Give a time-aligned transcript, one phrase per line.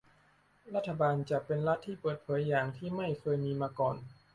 [0.75, 3.95] รัฐบาลจะเป็นรัฐที่เปิดเผยอย่างที่ไม่เคยมีมาก่อน